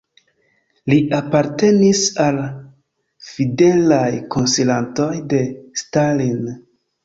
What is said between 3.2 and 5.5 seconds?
fidelaj konsilantoj de